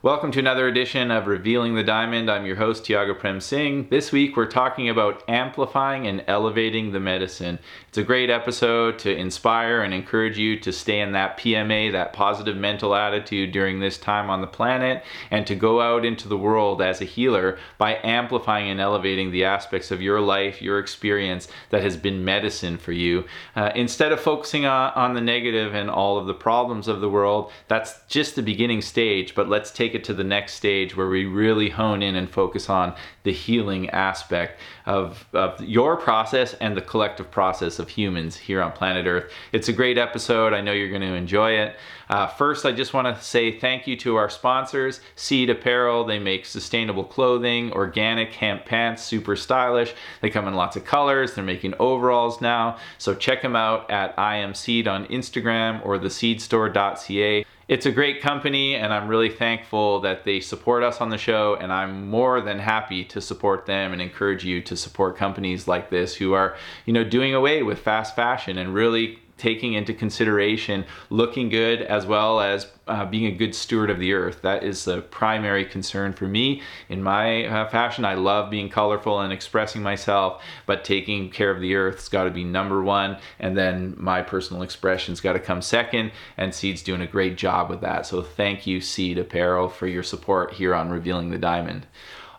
[0.00, 2.30] Welcome to another edition of Revealing the Diamond.
[2.30, 3.88] I'm your host, Tiago Prem Singh.
[3.88, 7.58] This week we're talking about amplifying and elevating the medicine.
[7.88, 12.12] It's a great episode to inspire and encourage you to stay in that PMA, that
[12.12, 16.38] positive mental attitude during this time on the planet, and to go out into the
[16.38, 21.48] world as a healer by amplifying and elevating the aspects of your life, your experience
[21.70, 23.24] that has been medicine for you.
[23.56, 27.10] Uh, instead of focusing on, on the negative and all of the problems of the
[27.10, 30.96] world, that's just the beginning stage, but let's take take it to the next stage
[30.96, 36.52] where we really hone in and focus on the healing aspect of, of your process
[36.54, 39.32] and the collective process of humans here on planet Earth.
[39.52, 40.52] It's a great episode.
[40.52, 41.76] I know you're going to enjoy it.
[42.10, 46.04] Uh, first, I just want to say thank you to our sponsors, Seed Apparel.
[46.04, 49.94] They make sustainable clothing, organic hemp pants, super stylish.
[50.20, 51.34] They come in lots of colors.
[51.34, 52.78] They're making overalls now.
[52.98, 57.44] So check them out at I am Seed on Instagram or theseedstore.ca.
[57.68, 61.54] It's a great company and I'm really thankful that they support us on the show
[61.60, 65.90] and I'm more than happy to support them and encourage you to support companies like
[65.90, 70.84] this who are, you know, doing away with fast fashion and really taking into consideration
[71.10, 74.42] looking good as well as uh, being a good steward of the earth.
[74.42, 78.04] That is the primary concern for me in my uh, fashion.
[78.04, 82.30] I love being colorful and expressing myself, but taking care of the earth's got to
[82.30, 86.12] be number one, and then my personal expression's got to come second.
[86.36, 88.06] And Seed's doing a great job with that.
[88.06, 91.86] So thank you, Seed Apparel, for your support here on Revealing the Diamond.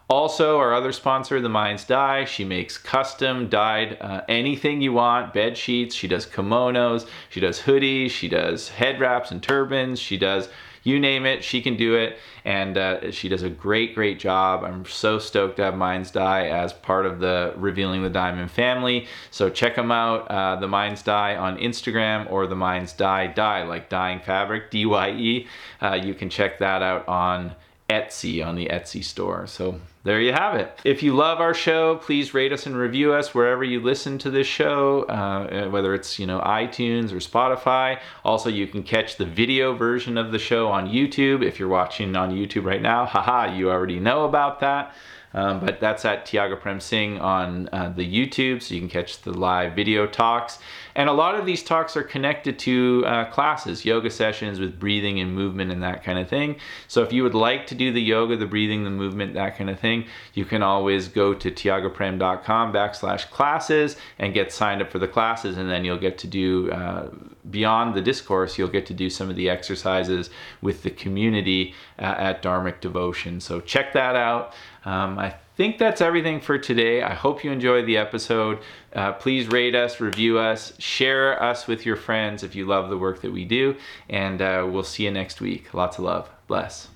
[0.09, 5.35] Also, our other sponsor, The Mind's Dye, she makes custom dyed uh, anything you want,
[5.35, 10.17] bed sheets, she does kimonos, she does hoodies, she does head wraps and turbans, she
[10.17, 10.49] does
[10.81, 14.63] you name it, she can do it, and uh, she does a great, great job.
[14.63, 19.07] I'm so stoked to have Mind's Dye as part of the Revealing the Diamond family.
[19.29, 23.63] So check them out, uh, the Mind's Dye on Instagram or the Mind's Dye Dye,
[23.63, 25.47] like dyeing fabric, D-Y-E.
[25.81, 27.55] Uh, you can check that out on
[27.89, 29.45] Etsy on the Etsy store.
[29.47, 30.79] So there you have it.
[30.85, 34.29] If you love our show, please rate us and review us wherever you listen to
[34.29, 37.99] this show, uh, whether it's you know iTunes or Spotify.
[38.23, 41.43] Also, you can catch the video version of the show on YouTube.
[41.43, 44.95] If you're watching on YouTube right now, haha, you already know about that.
[45.33, 49.21] Um, but that's at Tiago Prem Singh on uh, the YouTube, so you can catch
[49.21, 50.59] the live video talks.
[50.95, 55.19] And a lot of these talks are connected to uh, classes, yoga sessions with breathing
[55.19, 56.57] and movement and that kind of thing.
[56.87, 59.69] So if you would like to do the yoga, the breathing, the movement, that kind
[59.69, 64.99] of thing, you can always go to tiagoprem.com backslash classes and get signed up for
[64.99, 67.09] the classes, and then you'll get to do uh,
[67.49, 70.29] beyond the discourse, you'll get to do some of the exercises
[70.61, 73.39] with the community uh, at Dharmic Devotion.
[73.39, 74.53] So check that out.
[74.85, 77.01] Um, I think that's everything for today.
[77.01, 78.59] I hope you enjoyed the episode.
[78.93, 82.97] Uh, please rate us, review us, share us with your friends if you love the
[82.97, 83.75] work that we do,
[84.09, 85.73] and uh, we'll see you next week.
[85.73, 86.29] Lots of love.
[86.47, 86.87] Bless.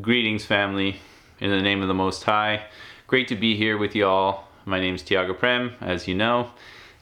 [0.00, 0.96] Greetings, family,
[1.40, 2.64] in the name of the Most High.
[3.06, 4.48] Great to be here with you all.
[4.64, 6.50] My name is Tiago Prem, as you know,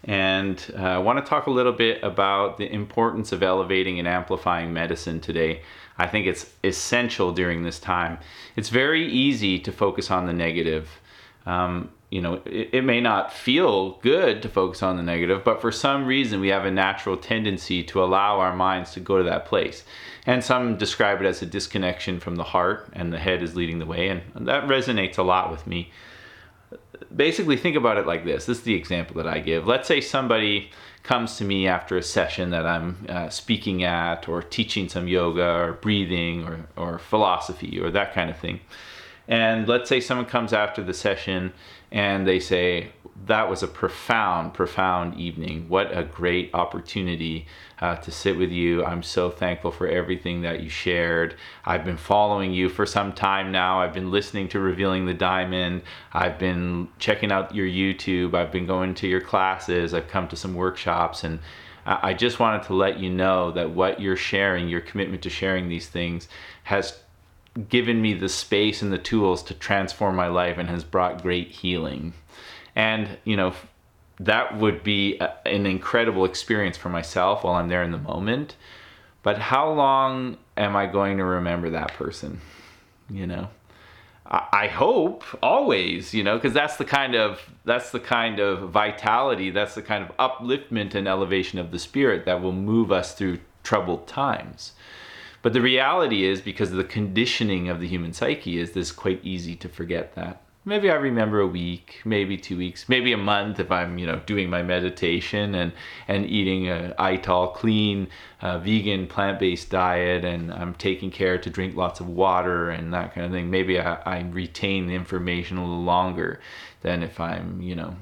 [0.05, 4.09] and uh, I want to talk a little bit about the importance of elevating and
[4.09, 5.63] amplifying medicine today.
[5.99, 8.19] I think it's essential during this time.
[8.57, 10.89] It's very easy to focus on the negative.
[11.45, 15.61] Um, you know, it, it, may not feel good to focus on the negative, but
[15.61, 19.25] for some reason we have a natural tendency to allow our minds to go to
[19.25, 19.85] that place.
[20.25, 23.79] And some describe it as a disconnection from the heart, and the head is leading
[23.79, 25.91] the way, and that resonates a lot with me.
[27.15, 29.67] Basically, think about it like this this is the example that I give.
[29.67, 30.71] Let's say somebody
[31.03, 35.49] comes to me after a session that I'm uh, speaking at or teaching some yoga
[35.49, 38.61] or breathing or, or philosophy or that kind of thing.
[39.27, 41.53] And let's say someone comes after the session
[41.91, 42.93] and they say,
[43.27, 45.69] that was a profound, profound evening.
[45.69, 47.47] What a great opportunity
[47.81, 48.85] uh, to sit with you.
[48.85, 51.37] I'm so thankful for everything that you shared.
[51.65, 53.81] I've been following you for some time now.
[53.81, 55.83] I've been listening to Revealing the Diamond.
[56.13, 58.35] I've been checking out your YouTube.
[58.35, 59.95] I've been going to your classes.
[59.95, 61.41] I've come to some workshops and
[61.87, 65.71] I just wanted to let you know that what you're sharing, your commitment to sharing
[65.71, 66.29] these things,
[66.65, 67.01] has
[67.71, 71.49] given me the space and the tools to transform my life and has brought great
[71.51, 72.13] healing.
[72.79, 73.55] And, you know,
[74.21, 78.57] that would be a, an incredible experience for myself while I'm there in the moment.
[79.25, 82.41] But how long am I going to remember that person?
[83.11, 83.49] You know?
[84.31, 89.49] I hope always, you know, because that's the kind of that's the kind of vitality,
[89.49, 93.39] that's the kind of upliftment and elevation of the spirit that will move us through
[93.63, 94.73] troubled times.
[95.41, 99.25] But the reality is, because of the conditioning of the human psyche, is this quite
[99.25, 100.43] easy to forget that.
[100.69, 104.21] Maybe I remember a week, maybe two weeks, maybe a month if I'm, you know,
[104.27, 105.73] doing my meditation and
[106.07, 108.09] and eating a ITAL clean,
[108.43, 113.15] uh, vegan, plant-based diet, and I'm taking care to drink lots of water and that
[113.15, 113.51] kind of thing.
[113.51, 116.41] Maybe I, I retain the information a little longer
[116.83, 117.97] than if I'm, you know,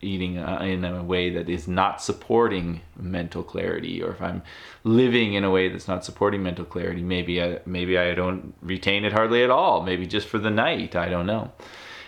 [0.00, 4.42] eating uh, in a way that is not supporting mental clarity or if i'm
[4.84, 9.04] living in a way that's not supporting mental clarity maybe i maybe i don't retain
[9.04, 9.82] it hardly at all.
[9.82, 11.52] Maybe just for the night i don't know.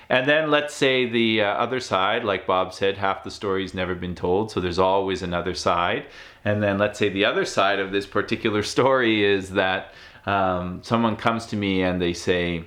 [0.09, 3.95] And then let's say the uh, other side like bob said half the story's never
[3.95, 6.07] been told so there's always another side.
[6.45, 9.93] And then let's say the other side of this particular story is that
[10.27, 12.65] um, someone comes to me and they say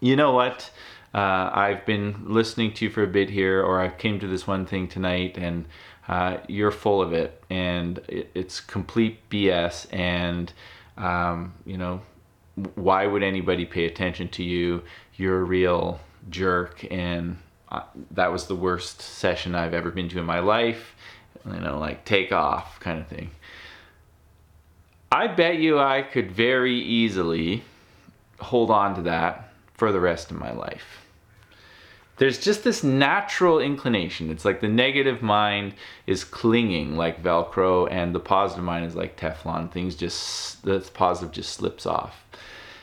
[0.00, 0.70] you know what
[1.12, 4.46] uh, I've been listening to you for a bit here, or I came to this
[4.46, 5.66] one thing tonight, and
[6.06, 9.92] uh, you're full of it, and it, it's complete BS.
[9.92, 10.52] And
[10.96, 12.00] um, you know,
[12.76, 14.82] why would anybody pay attention to you?
[15.16, 17.38] You're a real jerk, and
[17.70, 17.82] uh,
[18.12, 20.94] that was the worst session I've ever been to in my life.
[21.44, 23.30] You know, like take off kind of thing.
[25.10, 27.64] I bet you I could very easily
[28.38, 29.49] hold on to that
[29.80, 31.00] for the rest of my life
[32.20, 34.28] there's just this natural inclination.
[34.28, 35.72] It's like the negative mind
[36.06, 39.72] is clinging like Velcro, and the positive mind is like Teflon.
[39.72, 42.22] Things just, the positive just slips off.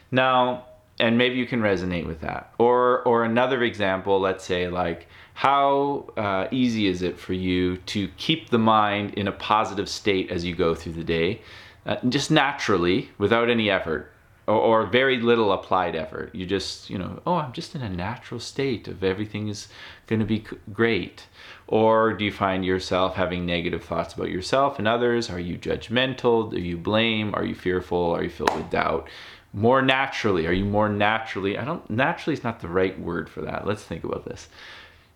[0.09, 0.65] Now,
[0.99, 2.51] and maybe you can resonate with that.
[2.57, 8.07] Or, or another example, let's say, like, how uh, easy is it for you to
[8.17, 11.41] keep the mind in a positive state as you go through the day,
[11.85, 14.11] uh, just naturally, without any effort?
[14.47, 16.33] Or, or very little applied effort.
[16.33, 19.67] You just, you know, oh, I'm just in a natural state of everything is
[20.07, 21.27] going to be great.
[21.67, 25.29] Or do you find yourself having negative thoughts about yourself and others?
[25.29, 26.49] Are you judgmental?
[26.49, 27.35] Do you blame?
[27.35, 28.15] Are you fearful?
[28.15, 29.09] Are you filled with doubt?
[29.53, 31.57] More naturally, are you more naturally?
[31.57, 33.65] I don't, naturally is not the right word for that.
[33.65, 34.49] Let's think about this.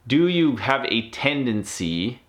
[0.07, 2.21] Do you have a tendency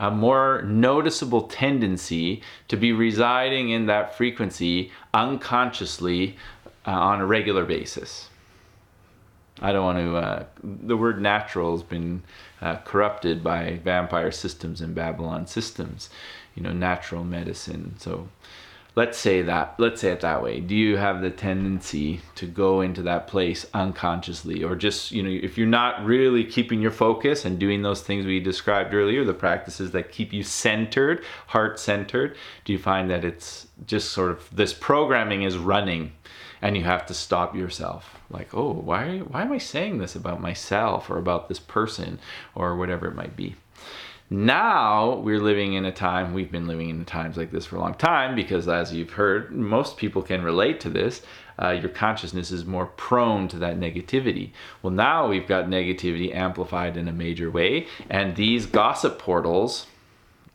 [0.00, 6.36] a more noticeable tendency to be residing in that frequency unconsciously
[6.86, 8.28] uh, on a regular basis.
[9.60, 12.22] I don't want to, uh, the word natural has been
[12.60, 16.10] uh, corrupted by vampire systems and Babylon systems,
[16.54, 17.96] you know, natural medicine.
[17.98, 18.28] So
[18.94, 20.60] let's say that let's say it that way.
[20.60, 24.64] Do you have the tendency to go into that place unconsciously?
[24.64, 28.26] Or just you know if you're not really keeping your focus and doing those things
[28.26, 33.24] we described earlier the practices that keep you centered heart centered do you find that
[33.24, 36.12] it's just sort of this programming is running
[36.60, 38.18] and you have to stop yourself?
[38.30, 42.18] Like oh why why am i saying this about myself or about this person
[42.54, 43.54] or whatever it might be
[44.30, 47.80] now we're living in a time, we've been living in times like this for a
[47.80, 51.22] long time because, as you've heard, most people can relate to this.
[51.60, 54.50] Uh, your consciousness is more prone to that negativity.
[54.82, 59.86] Well, now we've got negativity amplified in a major way, and these gossip portals,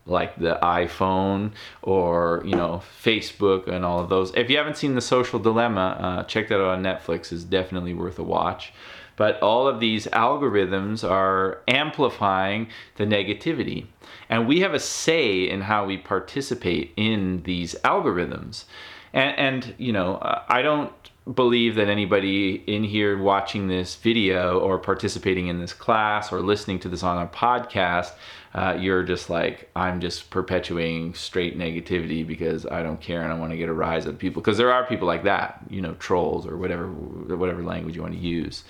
[0.06, 4.34] like the iPhone or you know Facebook and all of those.
[4.36, 7.34] If you haven't seen The Social Dilemma, uh, check that out on Netflix.
[7.34, 8.72] is definitely worth a watch.
[9.16, 13.88] But all of these algorithms are amplifying the negativity.
[14.30, 18.66] And we have a say in how we participate in these algorithms.
[19.14, 20.92] And, and you know, I don't
[21.32, 26.80] believe that anybody in here watching this video or participating in this class or listening
[26.80, 28.12] to this on a podcast,
[28.54, 33.38] uh, you're just like, I'm just perpetuating straight negativity because I don't care and I
[33.38, 34.42] want to get a rise of people.
[34.42, 38.14] Because there are people like that, you know, trolls or whatever, whatever language you want
[38.14, 38.64] to use.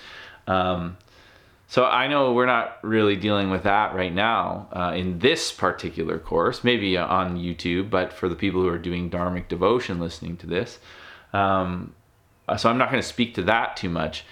[0.48, 0.98] Um,
[1.68, 6.20] so I know we're not really dealing with that right now uh, in this particular
[6.20, 10.48] course, maybe on YouTube, but for the people who are doing Dharmic devotion listening to
[10.48, 10.80] this.
[11.34, 11.96] Um,
[12.58, 14.24] so I'm not going to speak to that too much.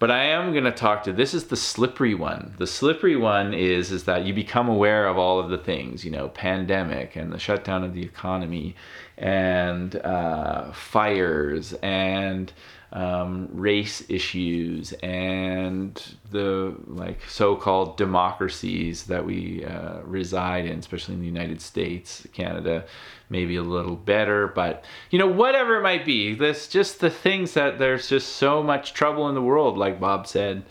[0.00, 2.54] But I am going to talk to this is the slippery one.
[2.58, 6.10] The slippery one is is that you become aware of all of the things, you
[6.10, 8.74] know, pandemic and the shutdown of the economy
[9.16, 12.52] and uh, fires and
[12.94, 21.20] um, race issues and the like so-called democracies that we uh, reside in, especially in
[21.20, 22.84] the United States, Canada,
[23.28, 27.54] maybe a little better, but you know whatever it might be, this just the things
[27.54, 30.62] that there's just so much trouble in the world, like Bob said,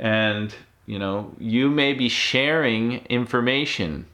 [0.00, 0.52] and
[0.84, 4.04] you know you may be sharing information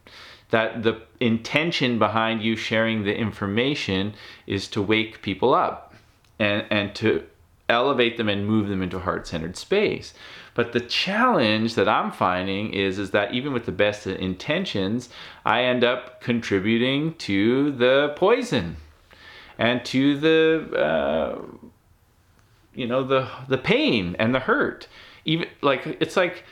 [0.51, 4.13] that the intention behind you sharing the information
[4.47, 5.95] is to wake people up
[6.39, 7.25] and and to
[7.69, 10.15] elevate them and move them into heart-centered space.
[10.55, 15.09] But the challenge that I'm finding is is that even with the best intentions,
[15.45, 18.77] I end up contributing to the poison
[19.59, 21.43] and to the uh,
[22.75, 24.89] you know the the pain and the hurt
[25.25, 26.45] even like it's like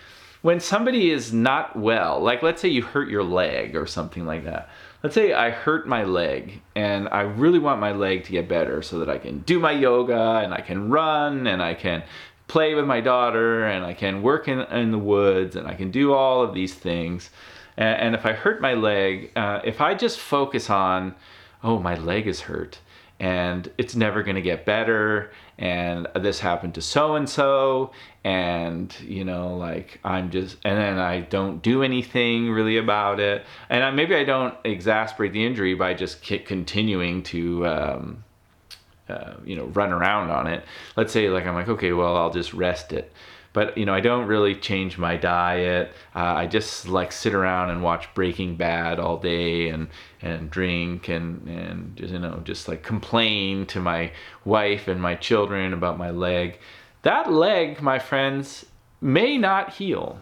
[0.42, 4.44] when somebody is not well, like let's say you hurt your leg or something like
[4.44, 4.68] that.
[5.02, 8.82] Let's say I hurt my leg and I really want my leg to get better
[8.82, 12.04] so that I can do my yoga and I can run and I can
[12.46, 15.90] play with my daughter and I can work in, in the woods and I can
[15.90, 17.30] do all of these things.
[17.76, 21.16] And, and if I hurt my leg, uh, if I just focus on,
[21.64, 22.78] oh, my leg is hurt
[23.20, 27.92] and it's never going to get better and this happened to so and so
[28.24, 33.44] and you know like i'm just and then i don't do anything really about it.
[33.70, 38.24] And I, maybe i don't exasperate the injury by just continuing to um,
[39.08, 40.64] uh, you know run around on it.
[40.96, 43.12] Let's say like i'm like okay well i'll just rest it
[43.52, 47.70] but you know i don't really change my diet uh, i just like sit around
[47.70, 49.88] and watch breaking bad all day and
[50.20, 54.10] and drink and and just, you know just like complain to my
[54.44, 56.58] wife and my children about my leg
[57.02, 58.66] that leg my friends
[59.00, 60.18] may not heal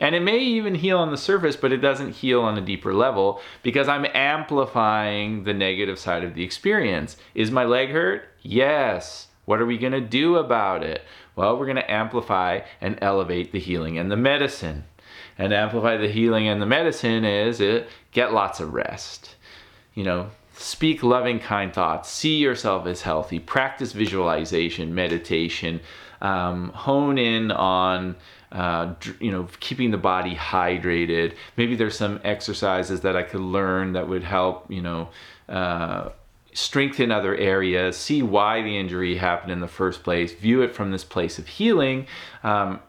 [0.00, 2.94] and it may even heal on the surface, but it doesn't heal on a deeper
[2.94, 7.18] level because I'm amplifying the negative side of the experience.
[7.34, 8.24] Is my leg hurt?
[8.40, 9.28] Yes.
[9.44, 11.02] What are we going to do about it?
[11.40, 14.84] Well, we're going to amplify and elevate the healing and the medicine.
[15.38, 19.36] And amplify the healing and the medicine is it, get lots of rest.
[19.94, 22.10] You know, speak loving, kind thoughts.
[22.10, 23.38] See yourself as healthy.
[23.38, 25.80] Practice visualization, meditation.
[26.20, 28.16] Um, hone in on
[28.52, 31.36] uh, you know keeping the body hydrated.
[31.56, 35.08] Maybe there's some exercises that I could learn that would help you know.
[35.48, 36.10] Uh,
[36.52, 40.90] strengthen other areas, see why the injury happened in the first place, view it from
[40.90, 42.06] this place of healing.
[42.42, 42.80] Um,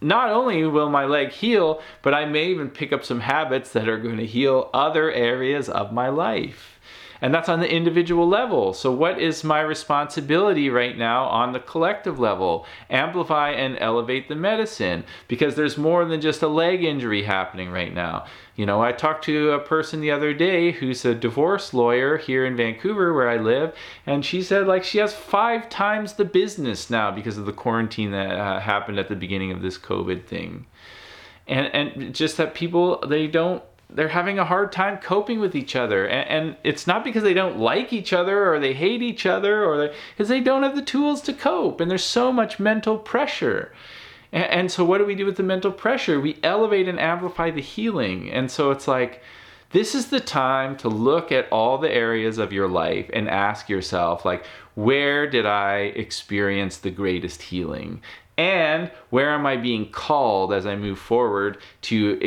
[0.00, 3.88] not only will my leg heal, but I may even pick up some habits that
[3.88, 6.73] are going to heal other areas of my life.
[7.20, 8.72] And that's on the individual level.
[8.72, 12.66] So, what is my responsibility right now on the collective level?
[12.90, 17.92] Amplify and elevate the medicine because there's more than just a leg injury happening right
[17.92, 18.26] now.
[18.56, 22.44] You know, I talked to a person the other day who's a divorce lawyer here
[22.44, 23.74] in Vancouver where I live,
[24.06, 28.12] and she said like she has five times the business now because of the quarantine
[28.12, 30.66] that uh, happened at the beginning of this COVID thing.
[31.46, 35.76] And, and just that people, they don't they're having a hard time coping with each
[35.76, 36.06] other.
[36.06, 39.64] And, and, it's not because they don't like each other or they hate each other
[39.64, 42.98] or because they, they, don't have the tools to cope and there's so much mental
[42.98, 43.72] pressure.
[44.32, 46.20] And, and, so what do we do with the mental pressure?
[46.20, 48.30] We elevate and amplify the healing.
[48.30, 49.22] And so it's like
[49.74, 53.68] this is the time to look at all the areas of your life and ask
[53.68, 58.00] yourself like where did i experience the greatest healing
[58.36, 62.18] and where am I being called as I move forward to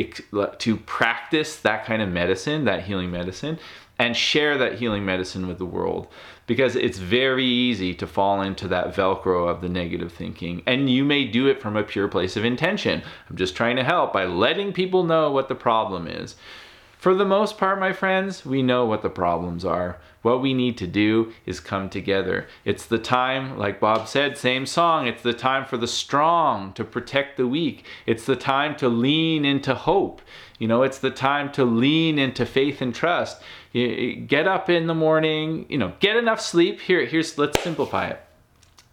[0.58, 3.58] to practice that kind of medicine, that healing medicine,
[3.98, 6.06] and share that healing medicine with the world
[6.46, 11.04] because it's very easy to fall into that velcro of the negative thinking and you
[11.04, 13.02] may do it from a pure place of intention.
[13.28, 16.36] I'm just trying to help by letting people know what the problem is.
[16.98, 19.98] For the most part, my friends, we know what the problems are.
[20.22, 22.48] What we need to do is come together.
[22.64, 26.82] It's the time, like Bob said, same song, it's the time for the strong to
[26.82, 27.84] protect the weak.
[28.04, 30.22] It's the time to lean into hope.
[30.58, 33.40] You know, it's the time to lean into faith and trust.
[33.72, 36.80] get up in the morning, you know, get enough sleep.
[36.80, 38.20] Here, here's, let's simplify it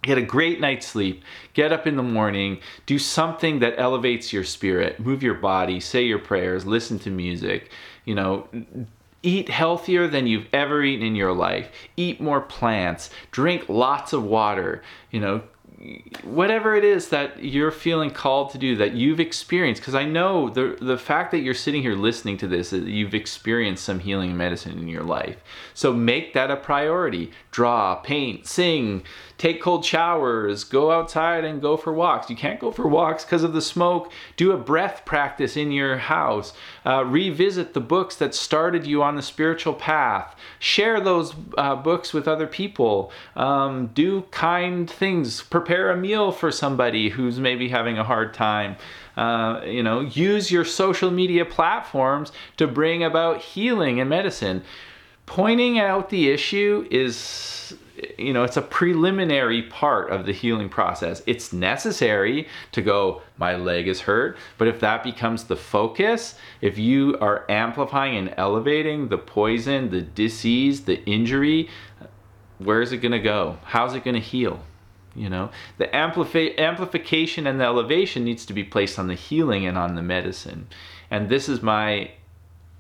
[0.06, 4.44] get a great night's sleep get up in the morning do something that elevates your
[4.44, 7.72] spirit move your body say your prayers listen to music
[8.06, 8.48] you know
[9.26, 11.72] Eat healthier than you've ever eaten in your life.
[11.98, 13.10] Eat more plants.
[13.32, 14.84] Drink lots of water.
[15.10, 15.42] You know,
[16.24, 20.50] whatever it is that you're feeling called to do that you've experienced because i know
[20.50, 24.38] the the fact that you're sitting here listening to this is you've experienced some healing
[24.38, 25.38] medicine in your life
[25.74, 29.04] so make that a priority draw paint sing
[29.38, 32.30] take cold showers go outside and go for walks.
[32.30, 34.12] You can't go for walks because of the smoke.
[34.38, 36.54] Do a breath practice in your house.
[36.86, 40.36] Uh, revisit the books that started you on the spiritual path.
[40.60, 43.12] Share those uh, books with other people.
[43.36, 45.42] Um, do kind things.
[45.42, 48.78] Prepare a meal for somebody who's maybe having a hard time.
[49.18, 54.64] Uh, you know, use your social media platforms to bring about healing and medicine.
[55.26, 57.76] Pointing out the issue is,
[58.18, 61.22] you know, it's a preliminary part of the healing process.
[61.26, 66.78] It's necessary to go, my leg is hurt, but if that becomes the focus, if
[66.78, 71.70] you are amplifying and elevating the poison, the disease, the injury,
[72.60, 73.58] where is it going to go?
[73.64, 74.60] How's it going to heal?
[75.16, 79.66] you know the amplifi- amplification and the elevation needs to be placed on the healing
[79.66, 80.68] and on the medicine
[81.10, 82.12] and this is my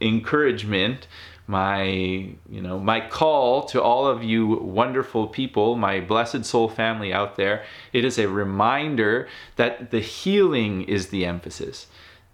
[0.01, 1.07] encouragement
[1.47, 7.13] my you know my call to all of you wonderful people my blessed soul family
[7.13, 11.87] out there it is a reminder that the healing is the emphasis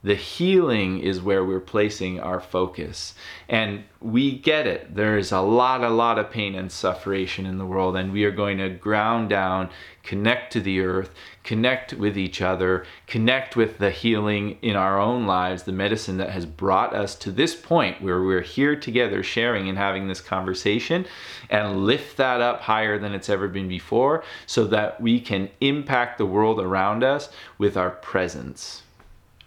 [0.04, 3.14] the healing is where we're placing our focus.
[3.48, 4.96] And we get it.
[4.96, 8.24] There is a lot, a lot of pain and suffering in the world, and we
[8.24, 9.70] are going to ground down,
[10.02, 15.28] connect to the earth, connect with each other, connect with the healing in our own
[15.28, 19.70] lives, the medicine that has brought us to this point where we're here together sharing
[19.70, 21.06] and having this conversation,
[21.50, 26.18] and lift that up higher than it's ever been before so that we can impact
[26.18, 27.30] the world around us
[27.60, 28.82] with our presence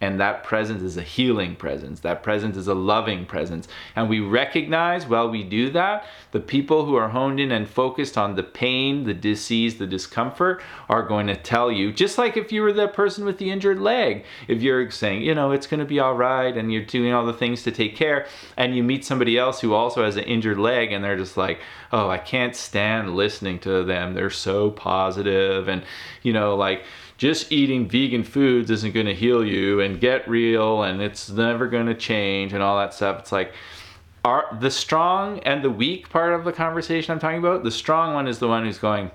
[0.04, 2.00] and that presence is a healing presence.
[2.00, 3.68] That presence is a loving presence.
[3.96, 8.18] And we recognize while we do that, the people who are honed in and focused
[8.18, 12.52] on the pain, the disease, the discomfort are going to tell you, just like if
[12.52, 15.80] you were the person with the injured leg, if you're saying, you know, it's going
[15.80, 18.26] to be all right and you're doing all the things to take care,
[18.58, 21.60] and you meet somebody else who also has an injured leg and they're just like,
[21.92, 24.12] oh, I can't stand listening to them.
[24.12, 25.82] They're so positive and,
[26.22, 26.84] you know, like,
[27.16, 31.68] just eating vegan foods isn't going to heal you and get real and it's never
[31.68, 33.20] going to change and all that stuff.
[33.20, 33.52] It's like
[34.24, 37.62] are the strong and the weak part of the conversation I'm talking about.
[37.62, 39.10] The strong one is the one who's going,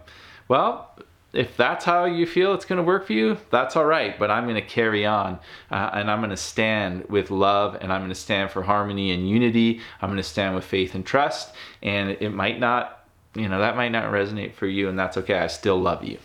[0.47, 0.95] well,
[1.33, 4.17] if that's how you feel it's going to work for you, that's all right.
[4.17, 5.39] But I'm going to carry on
[5.71, 9.11] uh, and I'm going to stand with love and I'm going to stand for harmony
[9.11, 9.81] and unity.
[10.01, 11.53] I'm going to stand with faith and trust.
[11.81, 13.03] And it might not,
[13.35, 15.37] you know, that might not resonate for you and that's okay.
[15.37, 16.17] I still love you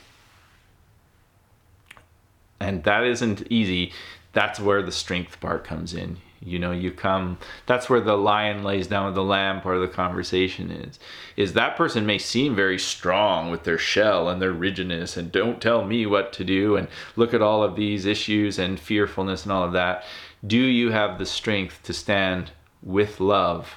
[2.65, 3.93] and that isn't easy.
[4.33, 6.17] That's where the strength part comes in.
[6.41, 9.81] You know you come that's where the lion lays down with the lamb part of
[9.81, 10.99] the conversation is
[11.39, 15.63] is that person may seem very strong with their shell and their rigidness and don't
[15.63, 19.53] tell me what to do and look at all of these issues and fearfulness and
[19.53, 20.05] all of that.
[20.47, 22.51] Do you have the strength to stand
[22.83, 23.77] with love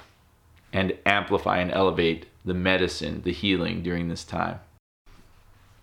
[0.70, 4.60] and amplify and elevate the medicine the healing during this time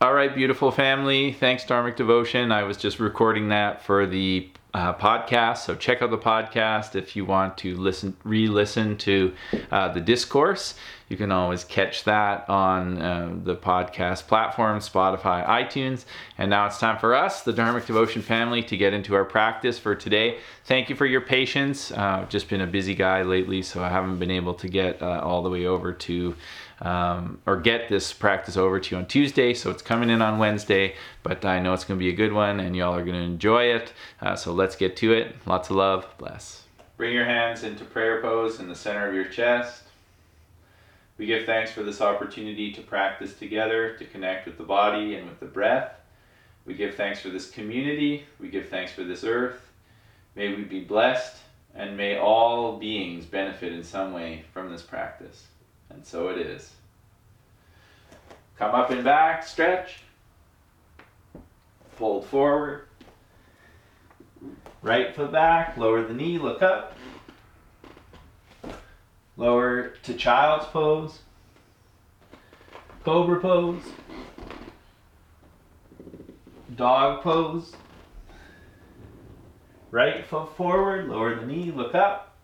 [0.01, 1.31] all right, beautiful family.
[1.31, 2.51] Thanks, Dharmic Devotion.
[2.51, 7.15] I was just recording that for the uh, podcast, so check out the podcast if
[7.15, 9.33] you want to listen, re-listen to
[9.71, 10.75] uh, the discourse.
[11.07, 16.03] You can always catch that on uh, the podcast platform, Spotify, iTunes.
[16.37, 19.79] And now it's time for us, the Dharmic Devotion family, to get into our practice
[19.79, 20.39] for today.
[20.65, 21.91] Thank you for your patience.
[21.91, 25.01] Uh, I've just been a busy guy lately, so I haven't been able to get
[25.01, 26.35] uh, all the way over to
[26.81, 29.53] um, or get this practice over to you on Tuesday.
[29.53, 32.33] So it's coming in on Wednesday, but I know it's going to be a good
[32.33, 33.93] one and y'all are going to enjoy it.
[34.21, 35.35] Uh, so let's get to it.
[35.45, 36.07] Lots of love.
[36.17, 36.63] Bless.
[36.97, 39.83] Bring your hands into prayer pose in the center of your chest.
[41.17, 45.27] We give thanks for this opportunity to practice together, to connect with the body and
[45.27, 45.91] with the breath.
[46.65, 48.25] We give thanks for this community.
[48.39, 49.71] We give thanks for this earth.
[50.35, 51.37] May we be blessed
[51.73, 55.45] and may all beings benefit in some way from this practice.
[55.89, 56.71] And so it is.
[58.57, 59.99] Come up and back, stretch.
[61.91, 62.87] Fold forward.
[64.81, 66.95] Right foot back, lower the knee, look up.
[69.37, 71.19] Lower to child's pose.
[73.03, 73.83] Cobra pose.
[76.75, 77.73] Dog pose.
[79.91, 82.35] Right foot forward, lower the knee, look up.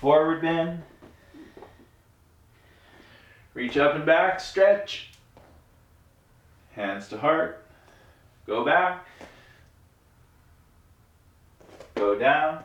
[0.00, 0.82] Forward bend.
[3.54, 5.10] Reach up and back, stretch.
[6.72, 7.64] Hands to heart.
[8.46, 9.06] Go back.
[11.94, 12.64] Go down.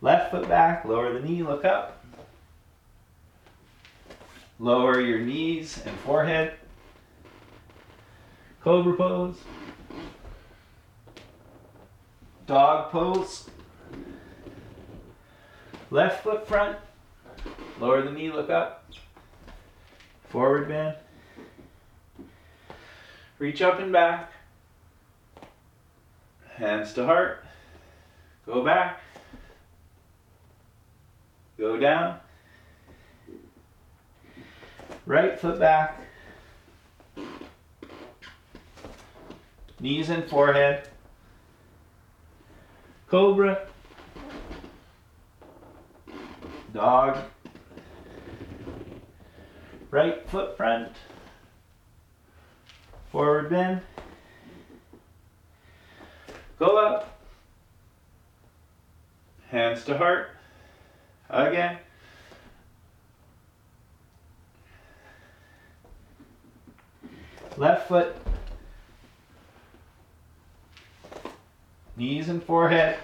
[0.00, 2.04] Left foot back, lower the knee, look up.
[4.58, 6.54] Lower your knees and forehead.
[8.60, 9.36] Cobra pose.
[12.46, 13.48] Dog pose.
[15.90, 16.78] Left foot front.
[17.80, 18.84] Lower the knee, look up.
[20.28, 20.96] Forward bend.
[23.38, 24.32] Reach up and back.
[26.54, 27.44] Hands to heart.
[28.46, 29.00] Go back.
[31.58, 32.18] Go down.
[35.06, 36.00] Right foot back.
[39.80, 40.88] Knees and forehead.
[43.08, 43.66] Cobra.
[46.72, 47.18] Dog
[49.92, 50.88] right foot front,
[53.10, 53.82] forward bend,
[56.58, 57.20] go up,
[59.48, 60.30] hands to heart,
[61.28, 61.76] again.
[67.58, 68.16] Left foot,
[71.98, 72.96] knees and forehead,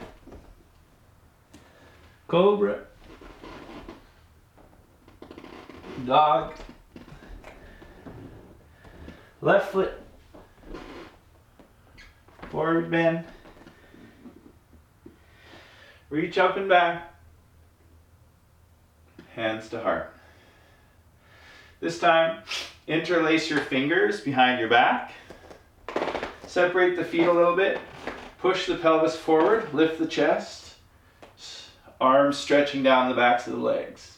[2.28, 2.80] Cobra.
[6.06, 6.54] Dog.
[9.40, 9.92] Left foot.
[12.50, 13.24] Forward bend.
[16.10, 17.14] Reach up and back.
[19.34, 20.12] Hands to heart.
[21.80, 22.42] This time,
[22.88, 25.12] interlace your fingers behind your back.
[26.46, 27.78] Separate the feet a little bit.
[28.40, 29.72] Push the pelvis forward.
[29.72, 30.74] Lift the chest.
[32.00, 34.17] Arms stretching down the backs of the legs.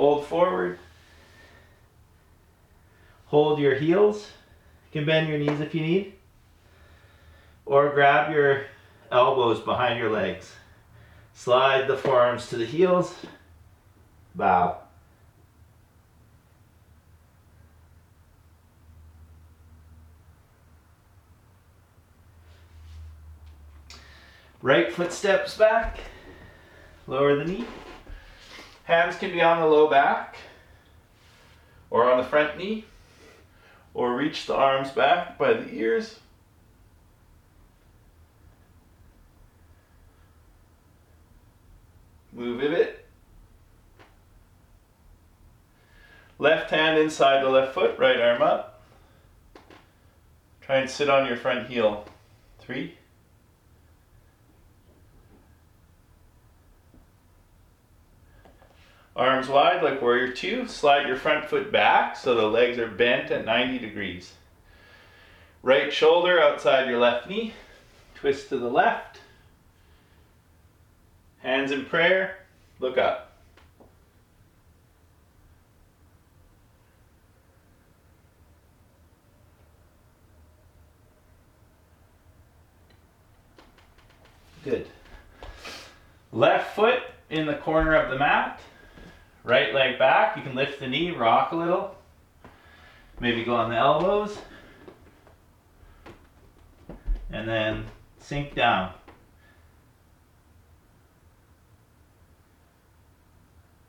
[0.00, 0.78] Fold forward.
[3.26, 4.30] Hold your heels.
[4.86, 6.14] You can bend your knees if you need.
[7.66, 8.62] Or grab your
[9.12, 10.54] elbows behind your legs.
[11.34, 13.14] Slide the forearms to the heels.
[14.34, 14.78] Bow.
[24.62, 25.98] Right foot steps back.
[27.06, 27.66] Lower the knee.
[28.90, 30.36] Hands can be on the low back
[31.90, 32.84] or on the front knee
[33.94, 36.18] or reach the arms back by the ears.
[42.32, 43.06] Move a bit.
[46.40, 48.82] Left hand inside the left foot, right arm up.
[50.62, 52.06] Try and sit on your front heel.
[52.58, 52.96] Three.
[59.16, 60.66] Arms wide like warrior two.
[60.68, 64.32] Slide your front foot back so the legs are bent at 90 degrees.
[65.62, 67.52] Right shoulder outside your left knee.
[68.14, 69.20] Twist to the left.
[71.38, 72.38] Hands in prayer.
[72.78, 73.26] Look up.
[84.64, 84.86] Good.
[86.32, 88.60] Left foot in the corner of the mat.
[89.50, 90.36] Right leg back.
[90.36, 91.96] You can lift the knee, rock a little.
[93.18, 94.38] Maybe go on the elbows.
[97.32, 97.86] And then
[98.20, 98.92] sink down.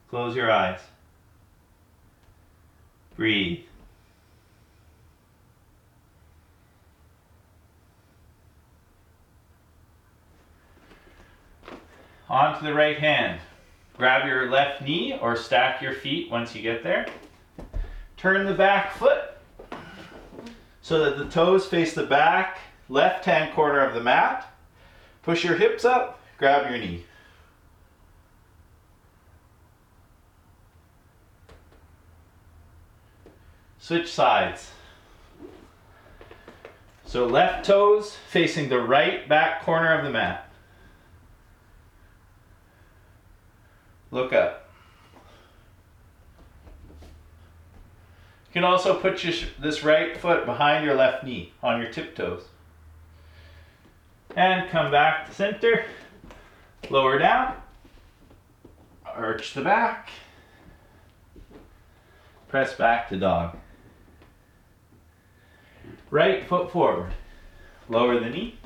[0.10, 0.80] Close your eyes.
[3.16, 3.60] Breathe.
[12.28, 13.42] On to the right hand.
[14.02, 17.06] Grab your left knee or stack your feet once you get there.
[18.18, 19.38] Turn the back foot
[20.82, 22.58] so that the toes face the back
[22.90, 24.52] left hand corner of the mat.
[25.22, 27.06] Push your hips up, grab your knee.
[33.78, 34.72] Switch sides.
[37.06, 40.51] So left toes facing the right back corner of the mat.
[44.12, 44.70] Look up.
[47.02, 52.44] You can also put your, this right foot behind your left knee on your tiptoes.
[54.36, 55.86] And come back to center.
[56.90, 57.56] Lower down.
[59.06, 60.10] Arch the back.
[62.50, 63.56] Press back to dog.
[66.10, 67.14] Right foot forward.
[67.88, 68.58] Lower the knee.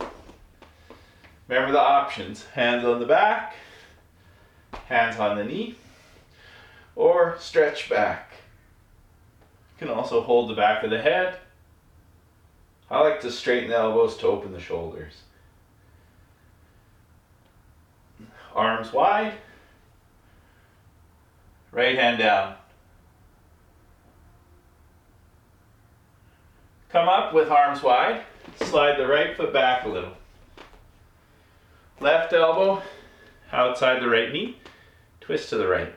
[1.47, 2.45] Remember the options.
[2.45, 3.53] Hands on the back
[4.88, 5.75] hands on the knee,
[6.95, 8.31] or stretch back.
[9.79, 11.38] You can also hold the back of the head.
[12.89, 15.21] I like to straighten the elbows to open the shoulders.
[18.53, 19.33] Arms wide.
[21.71, 22.55] Right hand down.
[26.89, 28.23] Come up with arms wide.
[28.61, 30.13] Slide the right foot back a little.
[31.99, 32.81] Left elbow
[33.51, 34.57] outside the right knee.
[35.25, 35.91] Twist to the right.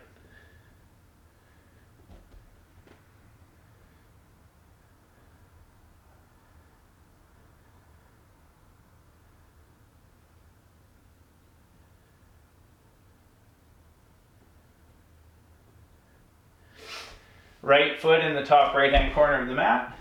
[17.60, 19.94] Right foot in the top right hand corner of the mat.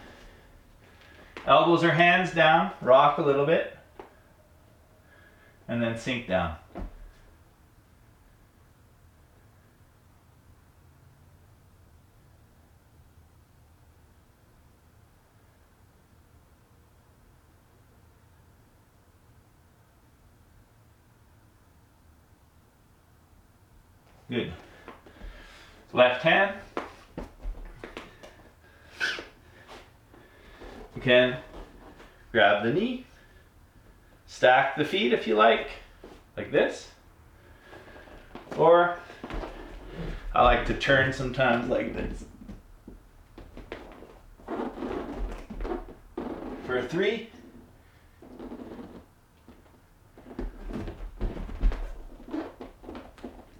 [1.45, 3.77] Elbows or hands down, rock a little bit,
[5.67, 6.55] and then sink down.
[24.29, 24.51] Good.
[25.93, 26.57] Left hand.
[30.95, 31.37] You can
[32.31, 33.05] grab the knee,
[34.25, 35.69] stack the feet if you like,
[36.35, 36.89] like this.
[38.57, 38.97] Or
[40.33, 42.25] I like to turn sometimes like this.
[46.65, 47.29] For three.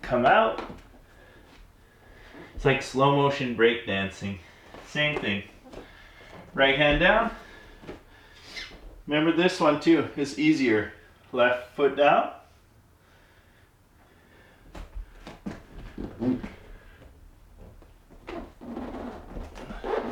[0.08, 0.64] Come out.
[2.56, 4.40] It's like slow motion break dancing.
[4.88, 5.44] Same thing.
[6.54, 7.32] Right hand down.
[9.06, 10.94] Remember this one too, it's easier.
[11.34, 12.32] Left foot down.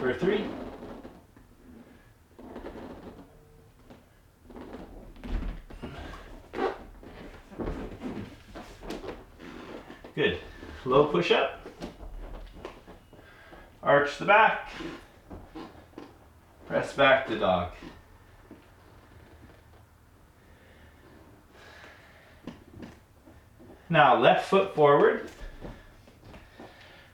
[0.01, 0.43] For three.
[10.15, 10.39] Good.
[10.95, 11.60] Low push up.
[13.84, 14.71] Arch the back.
[16.67, 17.73] Press back to dog.
[23.89, 25.29] Now, left foot forward.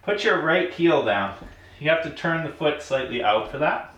[0.04, 1.34] Put your right heel down.
[1.80, 3.96] You have to turn the foot slightly out for that.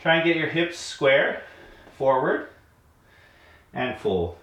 [0.00, 1.44] Try and get your hips square,
[1.96, 2.48] forward,
[3.72, 4.39] and full.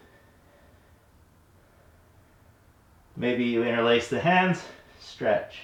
[3.20, 4.64] Maybe you interlace the hands,
[5.00, 5.62] stretch.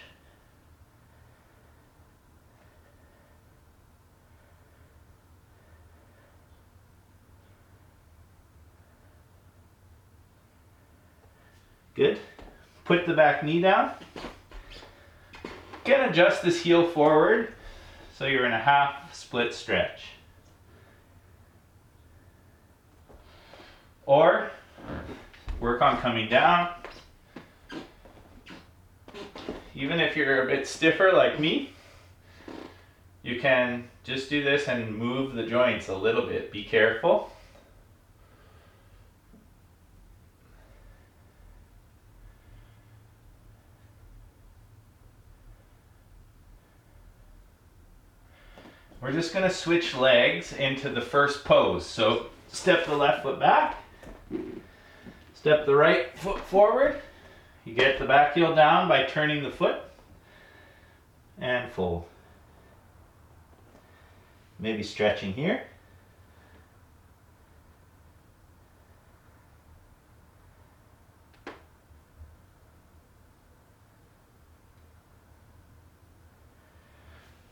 [11.94, 12.20] Good.
[12.86, 13.92] Put the back knee down.
[15.86, 17.54] Again, adjust this heel forward
[18.18, 20.06] so you're in a half split stretch.
[24.08, 24.50] Or
[25.60, 26.70] work on coming down.
[29.76, 31.72] Even if you're a bit stiffer like me,
[33.24, 36.52] you can just do this and move the joints a little bit.
[36.52, 37.32] Be careful.
[49.02, 51.86] We're just going to switch legs into the first pose.
[51.86, 53.84] So step the left foot back,
[55.34, 57.02] step the right foot forward.
[57.66, 59.82] You get the back heel down by turning the foot
[61.40, 62.06] and fold.
[64.60, 65.64] Maybe stretching here.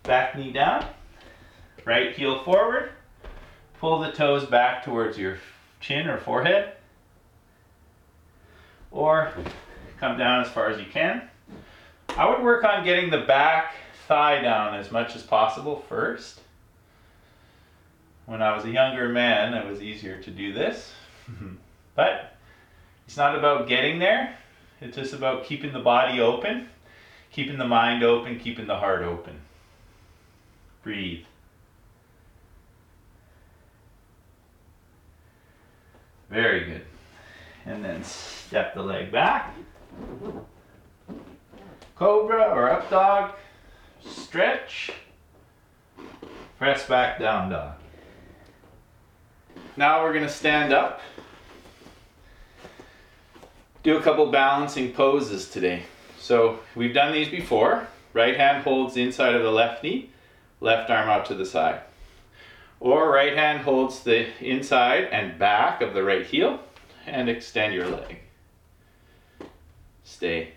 [0.04, 0.86] Back knee down.
[1.86, 2.92] Right heel forward.
[3.80, 5.38] Pull the toes back towards your
[5.80, 6.74] chin or forehead.
[8.92, 9.34] Or
[10.02, 11.22] come down as far as you can.
[12.18, 13.76] I would work on getting the back
[14.08, 16.42] thigh down as much as possible first.
[18.26, 20.92] When I was a younger man, it was easier to do this.
[21.96, 22.36] but
[23.06, 24.36] it's not about getting there,
[24.82, 26.68] it's just about keeping the body open,
[27.32, 29.40] keeping the mind open, keeping the heart open.
[30.82, 31.26] Breathe.
[36.32, 36.86] Very good.
[37.68, 39.54] And then step the leg back.
[41.96, 43.34] Cobra or up dog.
[44.04, 44.92] Stretch.
[46.58, 47.74] Press back down dog.
[49.78, 51.02] Now we're going to stand up.
[53.84, 55.84] Do a couple balancing poses today.
[56.20, 57.88] So we've done these before.
[58.14, 60.10] Right hand holds the inside of the left knee,
[60.60, 61.82] left arm out to the side.
[62.80, 66.60] Or right hand holds the inside and back of the right heel
[67.06, 68.20] and extend your leg.
[70.12, 70.50] Stay.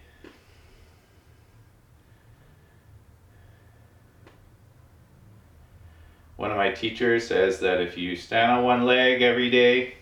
[6.36, 9.94] One of my teachers says that if you stand on one leg every day,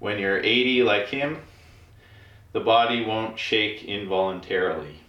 [0.00, 1.38] when you're 80 like him,
[2.52, 5.00] the body won't shake involuntarily.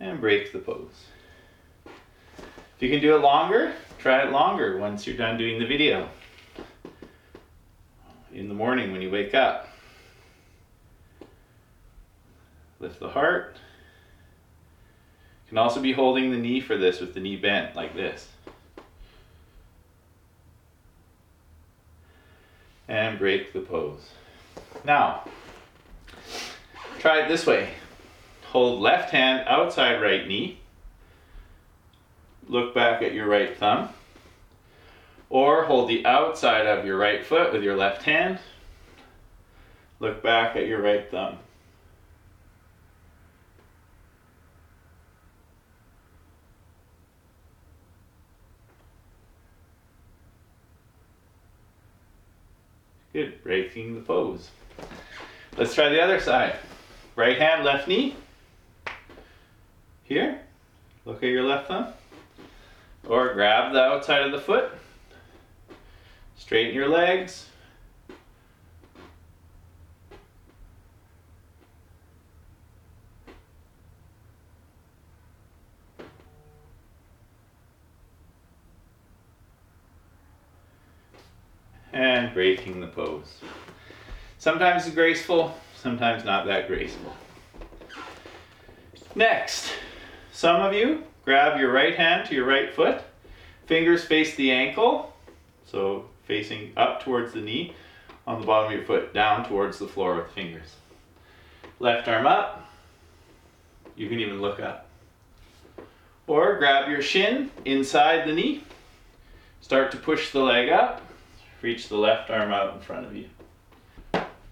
[0.00, 1.06] And break the pose.
[1.86, 6.08] If you can do it longer, try it longer once you're done doing the video.
[8.34, 9.68] In the morning when you wake up.
[12.80, 13.56] Lift the heart.
[15.46, 18.28] You can also be holding the knee for this with the knee bent like this.
[22.88, 24.10] And break the pose.
[24.84, 25.28] Now,
[26.98, 27.70] try it this way.
[28.46, 30.58] Hold left hand outside right knee
[32.48, 33.88] look back at your right thumb.
[35.28, 38.38] Or hold the outside of your right foot with your left hand.
[39.98, 41.38] Look back at your right thumb.
[53.12, 54.50] Good, breaking the pose.
[55.56, 56.56] Let's try the other side.
[57.14, 58.16] Right hand, left knee.
[60.02, 60.40] Here,
[61.04, 61.92] look at your left thumb.
[63.08, 64.72] Or grab the outside of the foot.
[66.36, 67.46] Straighten your legs.
[81.92, 83.38] and breaking the pose.
[84.36, 87.16] Sometimes it's graceful, sometimes not that graceful.
[89.14, 89.72] Next,
[90.34, 93.00] some of you grab your right hand to your right foot,
[93.64, 95.14] fingers face the ankle,
[95.64, 97.74] so facing up towards the knee,
[98.26, 100.74] on the bottom of your foot, down towards the floor with fingers.
[101.80, 102.68] Left arm up,
[103.96, 104.90] you can even look up.
[106.26, 108.62] Or grab your shin inside the knee,
[109.62, 111.00] start to push the leg up,
[111.66, 113.28] reach the left arm out in front of you.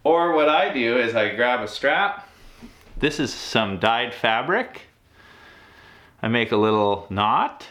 [0.02, 2.28] Or what I do is I grab a strap.
[2.98, 4.82] This is some dyed fabric.
[6.20, 7.68] I make a little knot.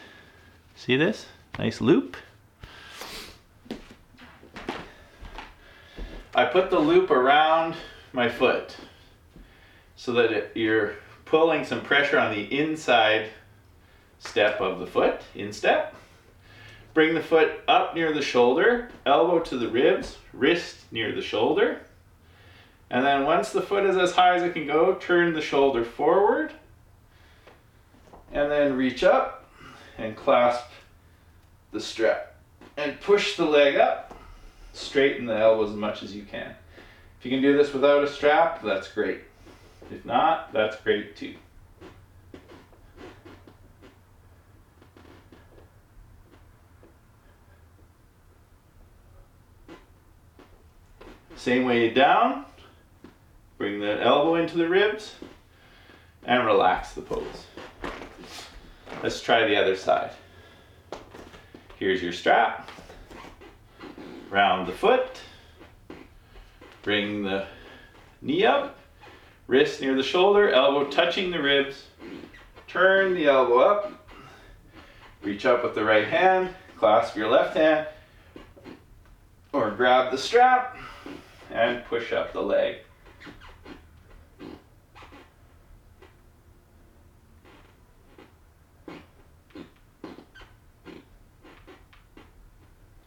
[0.77, 1.25] See this?
[1.59, 2.15] Nice loop.
[6.33, 7.75] I put the loop around
[8.13, 8.77] my foot
[9.97, 10.93] so that it, you're
[11.25, 13.27] pulling some pressure on the inside
[14.19, 15.95] step of the foot, instep.
[16.93, 21.81] Bring the foot up near the shoulder, elbow to the ribs, wrist near the shoulder.
[22.89, 25.83] And then once the foot is as high as it can go, turn the shoulder
[25.83, 26.53] forward.
[28.31, 29.49] And then reach up
[29.97, 30.65] and clasp
[31.71, 32.35] the strap.
[32.77, 34.15] And push the leg up.
[34.73, 36.55] Straighten the elbows as much as you can.
[37.19, 39.21] If you can do this without a strap, that's great.
[39.91, 41.35] If not, that's great too.
[51.43, 52.45] Same way down.
[53.57, 55.15] Bring the elbow into the ribs
[56.23, 57.47] and relax the pose.
[59.03, 60.11] Let's try the other side.
[61.77, 62.69] Here's your strap.
[64.29, 65.19] Round the foot.
[66.81, 67.45] Bring the
[68.21, 68.79] knee up.
[69.47, 71.87] Wrist near the shoulder, elbow touching the ribs.
[72.69, 73.91] Turn the elbow up.
[75.21, 76.51] Reach up with the right hand.
[76.77, 77.85] Clasp your left hand.
[79.51, 80.77] Or grab the strap
[81.53, 82.77] and push up the leg.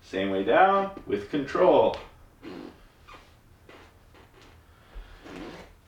[0.03, 1.97] Same way down with control.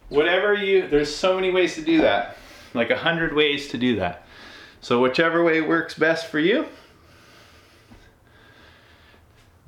[0.08, 2.36] Whatever you, there's so many ways to do that.
[2.74, 4.26] Like a hundred ways to do that.
[4.80, 6.66] So whichever way works best for you,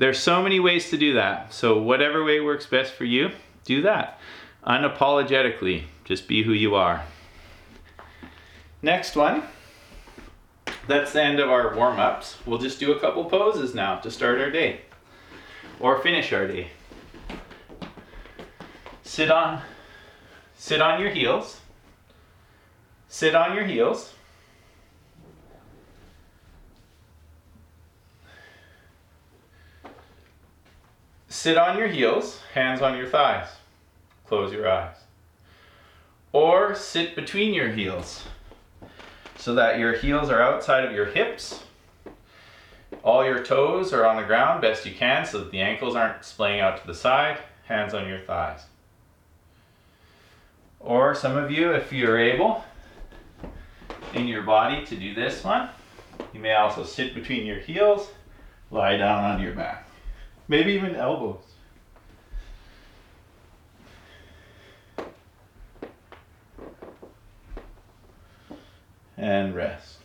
[0.01, 1.53] there's so many ways to do that.
[1.53, 3.33] So whatever way works best for you,
[3.67, 4.19] do that.
[4.67, 7.05] Unapologetically, just be who you are.
[8.81, 9.43] Next one.
[10.89, 12.39] That's the end of our warm-ups.
[12.47, 14.81] We'll just do a couple poses now to start our day
[15.79, 16.69] or finish our day.
[19.03, 19.61] Sit on
[20.57, 21.61] sit on your heels.
[23.09, 24.15] Sit on your heels.
[31.41, 33.49] Sit on your heels, hands on your thighs.
[34.27, 34.97] Close your eyes.
[36.33, 38.25] Or sit between your heels
[39.37, 41.63] so that your heels are outside of your hips.
[43.03, 46.27] All your toes are on the ground best you can so that the ankles aren't
[46.27, 47.39] splaying out to the side.
[47.65, 48.61] Hands on your thighs.
[50.79, 52.67] Or some of you, if you're able
[54.13, 55.71] in your body to do this one,
[56.35, 58.11] you may also sit between your heels,
[58.71, 59.87] lie down on your back.
[60.51, 61.45] Maybe even elbows.
[69.17, 69.99] And rest.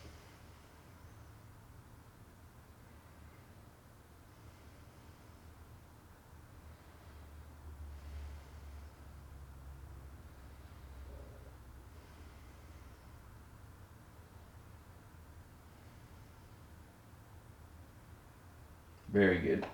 [19.11, 19.65] Very good.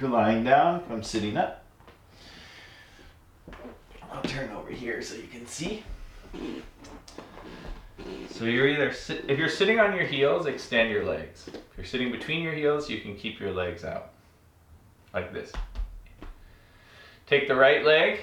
[0.00, 1.64] You're lying down, come sitting up.
[4.12, 5.84] I'll turn over here so you can see.
[8.30, 11.48] So you're either sit, if you're sitting on your heels, extend your legs.
[11.48, 14.10] If you're sitting between your heels, you can keep your legs out.
[15.12, 15.52] Like this.
[17.26, 18.20] Take the right leg,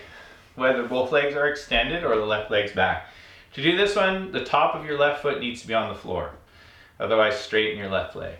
[0.55, 3.07] whether both legs are extended or the left leg's back.
[3.53, 5.99] To do this one, the top of your left foot needs to be on the
[5.99, 6.31] floor.
[6.99, 8.35] Otherwise, straighten your left leg.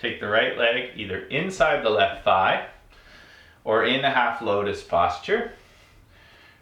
[0.00, 2.68] Take the right leg either inside the left thigh
[3.64, 5.52] or in a half lotus posture.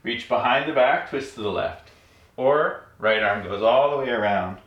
[0.03, 1.91] Reach behind the back, twist to the left.
[2.36, 4.59] Or right arm goes all the way around.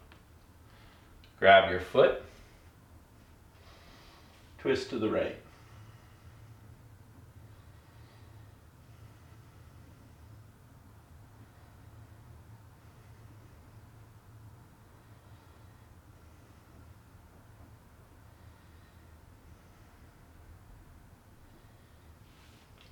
[1.40, 2.22] Grab your foot,
[4.60, 5.36] twist to the right.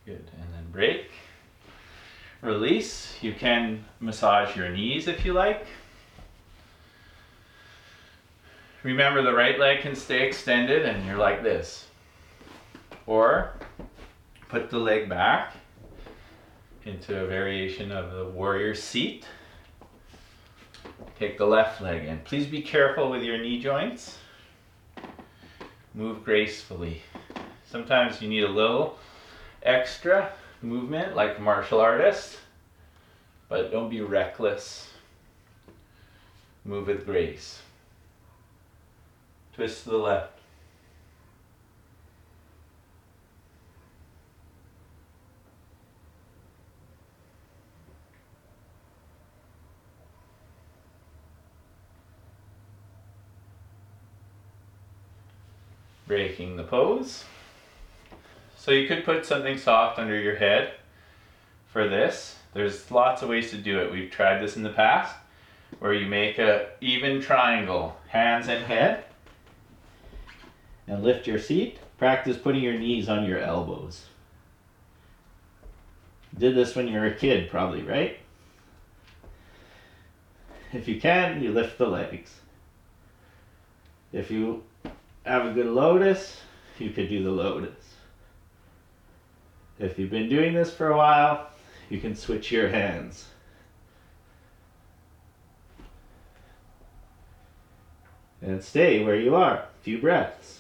[0.09, 0.27] Good.
[0.41, 1.11] And then break.
[2.41, 3.15] Release.
[3.22, 5.65] You can massage your knees if you like.
[8.84, 11.88] Remember the right leg can stay extended and you're like this.
[13.05, 13.51] Or
[14.47, 15.55] put the leg back
[16.86, 19.26] into a variation of the warrior seat.
[21.17, 22.20] Take the left leg in.
[22.20, 24.17] Please be careful with your knee joints.
[25.93, 27.01] Move gracefully.
[27.70, 28.97] Sometimes you need a little
[29.63, 30.32] extra
[30.62, 32.38] movement like martial artist,
[33.47, 34.88] but don't be reckless.
[36.66, 37.62] Move with grace.
[39.55, 40.34] Twist to the left.
[56.07, 57.24] Breaking the pose.
[58.70, 60.74] So you could put something soft under your head
[61.74, 62.36] for this.
[62.53, 63.91] There's lots of ways to do it.
[63.91, 65.15] We've tried this in the past
[65.80, 69.05] where you make a even triangle, hands and head.
[70.86, 71.80] And lift your seat.
[71.97, 74.05] Practice putting your knees on your elbows.
[76.38, 78.20] Did this when you were a kid, probably, right?
[80.74, 82.36] If you can, you lift the legs.
[84.13, 84.61] If you
[85.26, 86.39] have a good lotus,
[86.78, 87.78] you could do the lotus.
[89.80, 91.49] If you've been doing this for a while,
[91.89, 93.25] you can switch your hands.
[98.41, 99.55] And stay where you are.
[99.55, 100.59] A few breaths.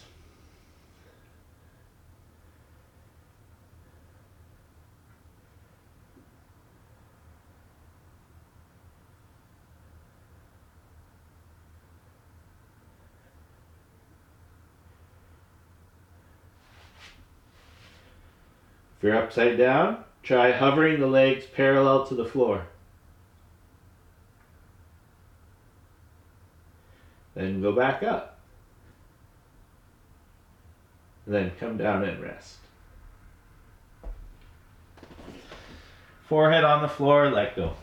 [18.98, 22.67] If you're upside down, try hovering the legs parallel to the floor.
[27.33, 28.39] Then go back up.
[31.25, 32.57] Then come down and rest.
[36.27, 37.73] Forehead on the floor, let go.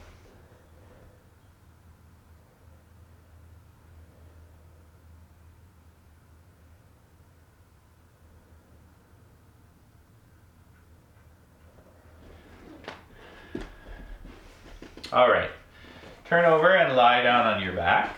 [15.13, 15.51] All right.
[16.25, 18.17] Turn over and lie down on your back.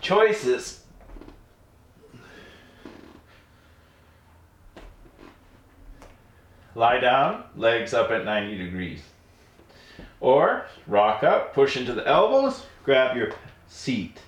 [0.00, 0.80] Choices.
[6.74, 9.02] Lie down, legs up at 90 degrees.
[10.20, 13.32] Or rock up, push into the elbows, grab your
[13.68, 14.20] seat.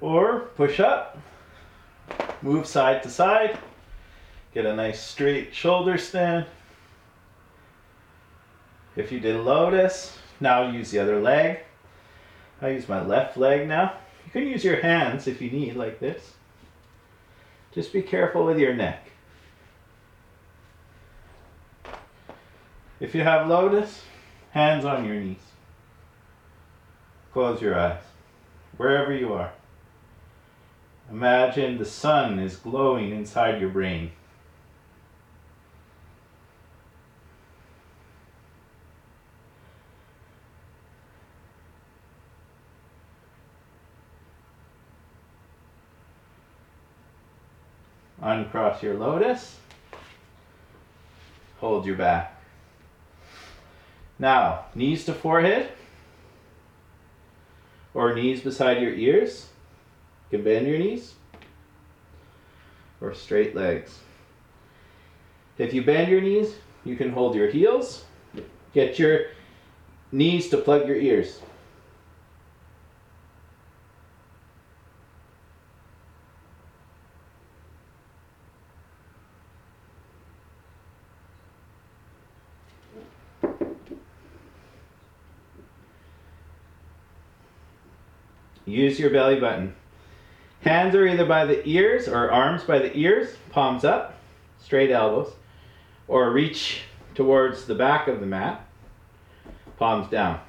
[0.00, 1.18] Or push up,
[2.42, 3.58] move side to side,
[4.58, 6.44] get a nice straight shoulder stand.
[8.96, 11.60] If you did lotus, now use the other leg.
[12.60, 13.92] I use my left leg now.
[14.26, 16.32] You can use your hands if you need, like this.
[17.72, 19.08] Just be careful with your neck.
[22.98, 24.02] If you have lotus,
[24.50, 25.36] hands on your knees.
[27.32, 28.02] Close your eyes,
[28.76, 29.52] wherever you are.
[31.08, 34.10] Imagine the sun is glowing inside your brain.
[48.28, 49.56] Uncross your lotus.
[51.60, 52.38] Hold your back.
[54.18, 55.70] Now, knees to forehead
[57.94, 59.48] or knees beside your ears.
[60.30, 61.14] You can bend your knees
[63.00, 63.98] or straight legs.
[65.56, 66.54] If you bend your knees,
[66.84, 68.04] you can hold your heels.
[68.74, 69.28] Get your
[70.12, 71.40] knees to plug your ears.
[88.78, 89.74] Use your belly button.
[90.60, 94.14] Hands are either by the ears or arms by the ears, palms up,
[94.60, 95.32] straight elbows,
[96.06, 96.82] or reach
[97.14, 98.64] towards the back of the mat,
[99.78, 100.40] palms down.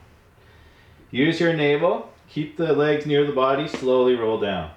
[1.12, 4.72] Use your navel, keep the legs near the body, slowly roll down.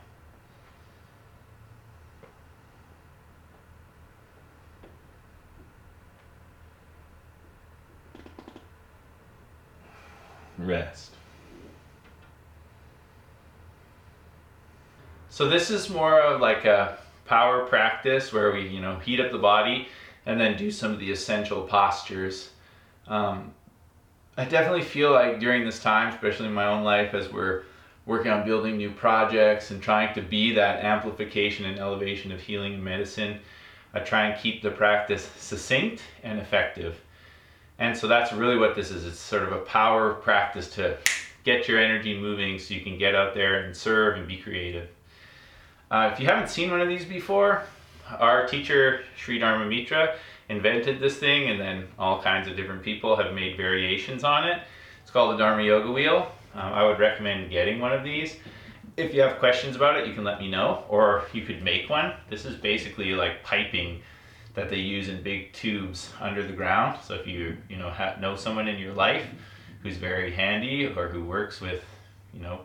[10.58, 11.11] Rest.
[15.42, 19.32] So this is more of like a power practice where we, you know, heat up
[19.32, 19.88] the body
[20.24, 22.50] and then do some of the essential postures.
[23.08, 23.52] Um,
[24.36, 27.64] I definitely feel like during this time, especially in my own life, as we're
[28.06, 32.74] working on building new projects and trying to be that amplification and elevation of healing
[32.74, 33.40] and medicine,
[33.94, 37.00] I try and keep the practice succinct and effective.
[37.80, 39.04] And so that's really what this is.
[39.04, 40.98] It's sort of a power practice to
[41.42, 44.88] get your energy moving so you can get out there and serve and be creative.
[45.92, 47.64] Uh, if you haven't seen one of these before,
[48.18, 50.16] our teacher, Sri Dharma Mitra,
[50.48, 54.62] invented this thing, and then all kinds of different people have made variations on it.
[55.02, 56.32] It's called the Dharma Yoga Wheel.
[56.54, 58.36] Um, I would recommend getting one of these.
[58.96, 61.90] If you have questions about it, you can let me know, or you could make
[61.90, 62.14] one.
[62.30, 64.00] This is basically like piping
[64.54, 67.00] that they use in big tubes under the ground.
[67.04, 69.26] So if you you know ha- know someone in your life
[69.82, 71.84] who's very handy or who works with
[72.32, 72.60] you know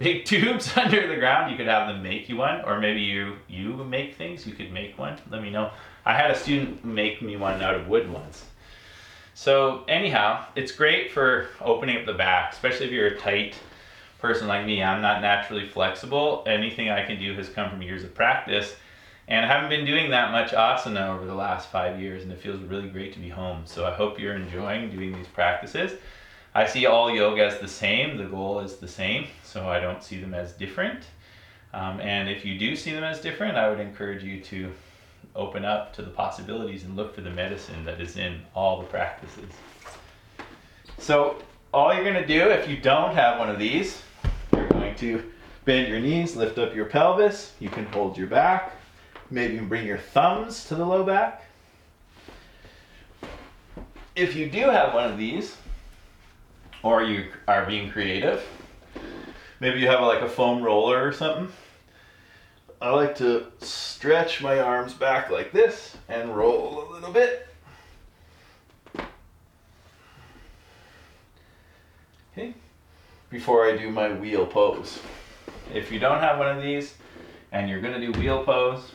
[0.00, 1.52] big tubes under the ground.
[1.52, 4.44] You could have them make you one, or maybe you you make things.
[4.44, 5.16] You could make one.
[5.30, 5.70] Let me know.
[6.04, 8.44] I had a student make me one out of wood once.
[9.34, 13.54] So anyhow, it's great for opening up the back, especially if you're a tight
[14.18, 14.82] person like me.
[14.82, 16.42] I'm not naturally flexible.
[16.46, 18.74] Anything I can do has come from years of practice.
[19.28, 22.40] And I haven't been doing that much asana over the last five years, and it
[22.40, 23.62] feels really great to be home.
[23.64, 25.92] So I hope you're enjoying doing these practices.
[26.54, 28.16] I see all yoga as the same.
[28.16, 31.04] The goal is the same, so I don't see them as different.
[31.72, 34.72] Um, and if you do see them as different, I would encourage you to
[35.36, 38.86] open up to the possibilities and look for the medicine that is in all the
[38.86, 39.52] practices.
[40.98, 41.36] So,
[41.72, 44.02] all you're going to do if you don't have one of these,
[44.52, 45.22] you're going to
[45.64, 47.52] bend your knees, lift up your pelvis.
[47.60, 48.72] You can hold your back.
[49.30, 51.44] Maybe bring your thumbs to the low back.
[54.16, 55.56] If you do have one of these,
[56.82, 58.42] or you are being creative.
[59.60, 61.52] Maybe you have like a foam roller or something.
[62.80, 67.46] I like to stretch my arms back like this and roll a little bit.
[72.32, 72.54] Okay,
[73.28, 75.00] before I do my wheel pose.
[75.74, 76.94] If you don't have one of these
[77.52, 78.92] and you're gonna do wheel pose,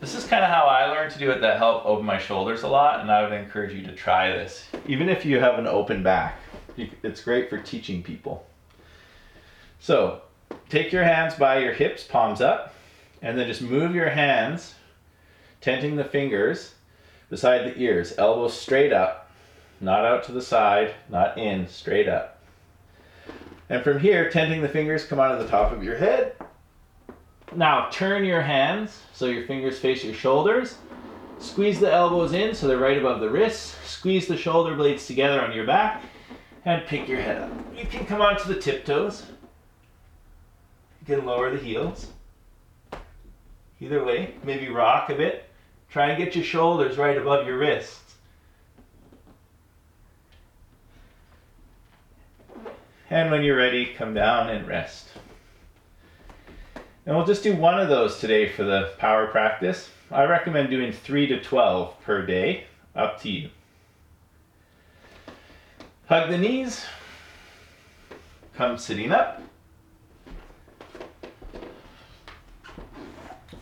[0.00, 2.62] this is kind of how I learned to do it that helped open my shoulders
[2.62, 5.66] a lot, and I would encourage you to try this, even if you have an
[5.66, 6.38] open back
[7.02, 8.46] it's great for teaching people.
[9.80, 10.20] So
[10.68, 12.74] take your hands by your hips, palms up,
[13.22, 14.74] and then just move your hands,
[15.60, 16.74] tenting the fingers
[17.28, 19.30] beside the ears, elbows straight up,
[19.80, 22.42] not out to the side, not in, straight up.
[23.68, 26.34] And from here, tenting the fingers come out of the top of your head.
[27.54, 30.76] Now turn your hands so your fingers face your shoulders.
[31.38, 33.76] Squeeze the elbows in so they're right above the wrists.
[33.86, 36.02] Squeeze the shoulder blades together on your back
[36.64, 37.50] and pick your head up.
[37.76, 39.24] You can come onto the tiptoes.
[41.00, 42.08] You can lower the heels.
[43.80, 45.48] Either way, maybe rock a bit.
[45.88, 48.14] Try and get your shoulders right above your wrists.
[53.08, 55.08] And when you're ready, come down and rest.
[57.06, 59.88] And we'll just do one of those today for the power practice.
[60.12, 63.50] I recommend doing 3 to 12 per day, up to you.
[66.10, 66.84] Hug the knees.
[68.56, 69.40] Come sitting up.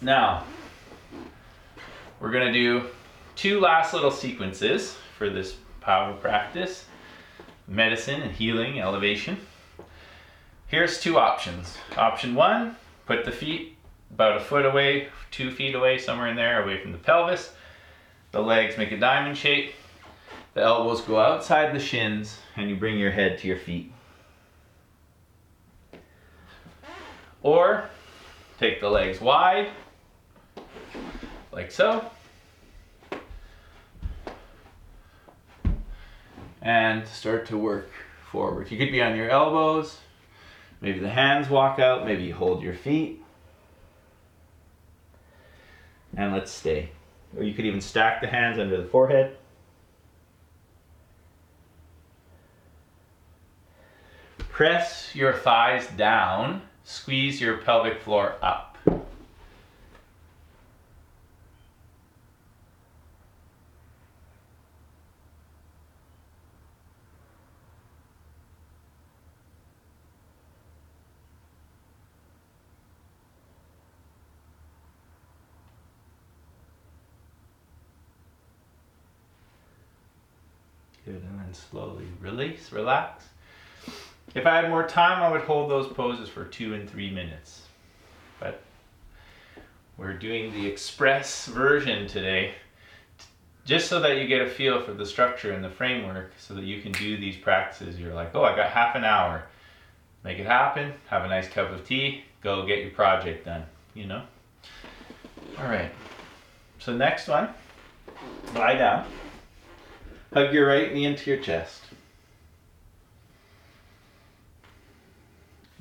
[0.01, 0.45] Now,
[2.19, 2.87] we're going to do
[3.37, 6.87] two last little sequences for this power practice
[7.67, 9.37] medicine and healing, elevation.
[10.69, 11.77] Here's two options.
[11.99, 13.77] Option one, put the feet
[14.11, 17.53] about a foot away, two feet away, somewhere in there, away from the pelvis.
[18.33, 19.75] The legs make a diamond shape.
[20.59, 23.93] The elbows go outside the shins and you bring your head to your feet.
[27.45, 27.89] Or
[28.59, 29.69] take the legs wide,
[31.53, 32.11] like so.
[36.61, 37.93] And start to work
[38.29, 38.69] forward.
[38.73, 39.99] You could be on your elbows,
[40.81, 43.23] maybe the hands walk out, maybe you hold your feet.
[46.17, 46.91] And let's stay.
[47.37, 49.37] Or you could even stack the hands under the forehead.
[54.59, 58.77] Press your thighs down, squeeze your pelvic floor up.
[81.05, 83.28] Good, and then slowly release, relax.
[84.35, 87.63] If I had more time, I would hold those poses for two and three minutes.
[88.39, 88.61] But
[89.97, 92.53] we're doing the express version today,
[93.65, 96.65] just so that you get a feel for the structure and the framework, so that
[96.65, 97.99] you can do these practices.
[97.99, 99.45] You're like, oh, I got half an hour.
[100.25, 103.65] Make it happen, have a nice cup of tea, go get your project done,
[103.95, 104.23] you know?
[105.59, 105.91] All right.
[106.81, 107.49] So, next one,
[108.55, 109.07] lie down.
[110.33, 111.83] Hug your right knee into your chest.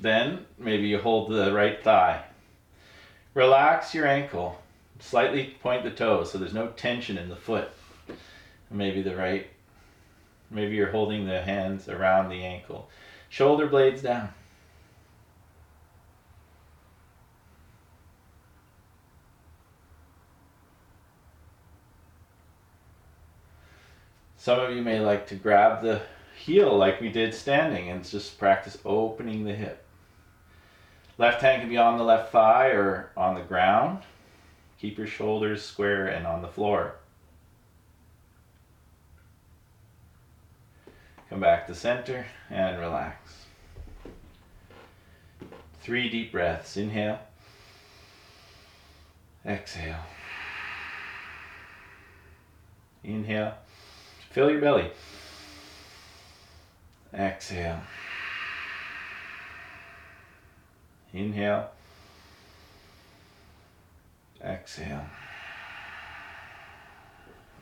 [0.00, 2.24] Then maybe you hold the right thigh.
[3.34, 4.60] Relax your ankle.
[5.00, 7.70] Slightly point the toes so there's no tension in the foot.
[8.70, 9.46] Maybe the right,
[10.50, 12.88] maybe you're holding the hands around the ankle.
[13.28, 14.30] Shoulder blades down.
[24.36, 26.00] Some of you may like to grab the
[26.36, 29.84] heel like we did standing and just practice opening the hip.
[31.18, 34.04] Left hand can be on the left thigh or on the ground.
[34.80, 36.94] Keep your shoulders square and on the floor.
[41.28, 43.46] Come back to center and relax.
[45.82, 46.76] Three deep breaths.
[46.76, 47.18] Inhale.
[49.44, 50.04] Exhale.
[53.02, 53.54] Inhale.
[54.30, 54.90] Fill your belly.
[57.12, 57.80] Exhale.
[61.12, 61.70] Inhale.
[64.44, 65.06] Exhale.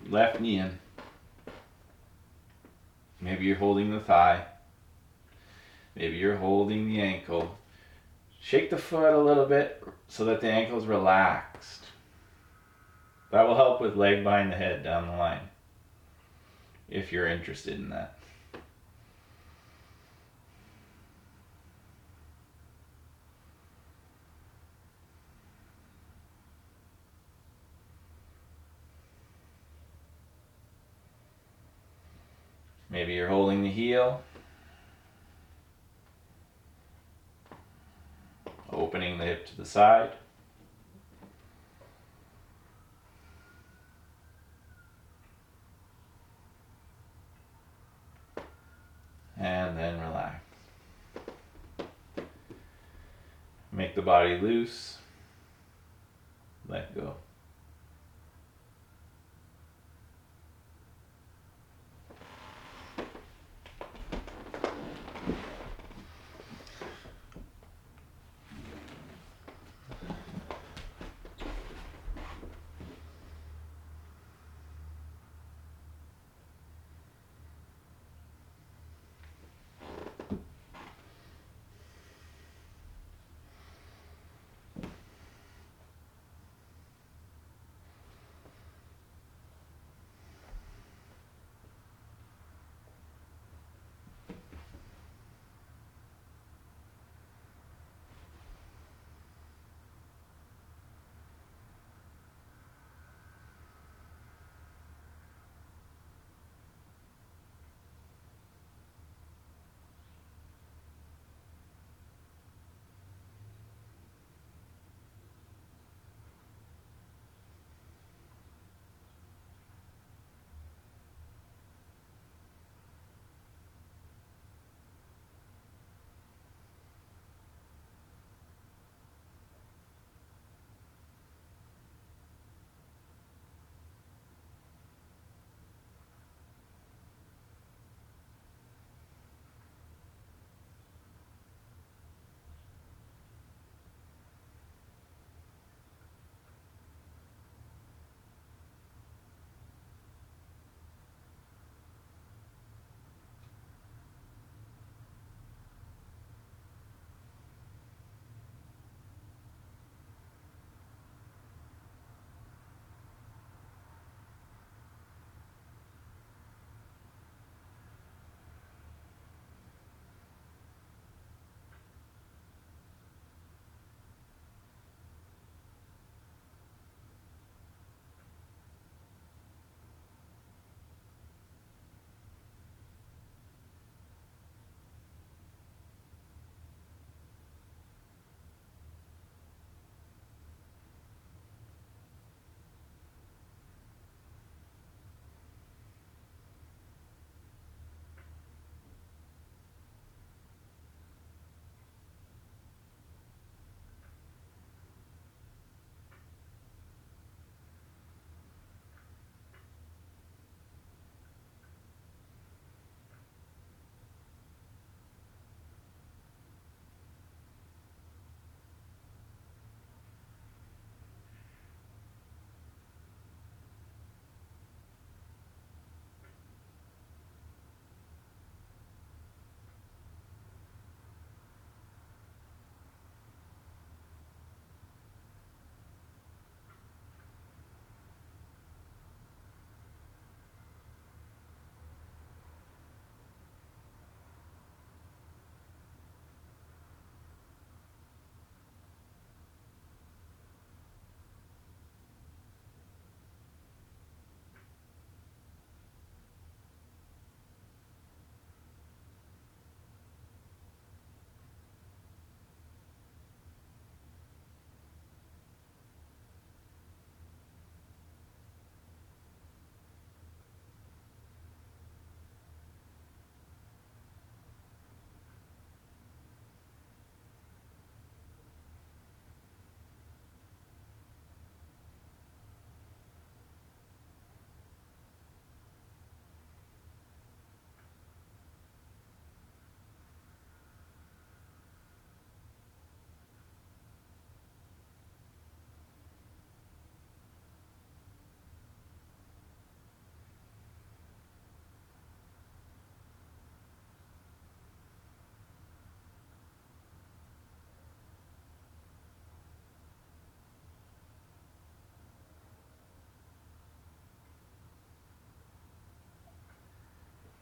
[0.08, 0.78] Left knee in.
[3.20, 4.44] Maybe you're holding the thigh.
[5.94, 7.56] Maybe you're holding the ankle.
[8.40, 11.84] Shake the foot a little bit so that the ankle is relaxed.
[13.32, 15.48] That will help with leg behind the head down the line
[16.88, 18.15] if you're interested in that.
[32.96, 34.22] Maybe you're holding the heel.
[38.72, 40.12] Opening the hip to the side.
[49.38, 50.42] And then relax.
[53.72, 54.96] Make the body loose.
[56.66, 57.16] Let go.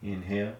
[0.05, 0.55] Inhale.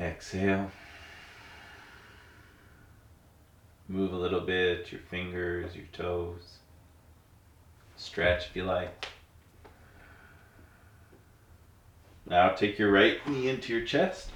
[0.00, 0.72] Exhale.
[3.88, 6.56] Move a little bit, your fingers, your toes.
[7.96, 9.06] Stretch if you like.
[12.28, 14.30] Now take your right knee into your chest